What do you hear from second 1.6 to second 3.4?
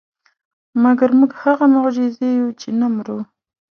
معجزې یو چې نه مرو.